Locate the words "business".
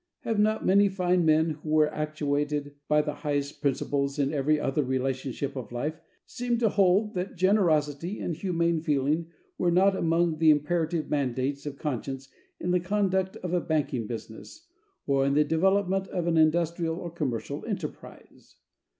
14.07-14.65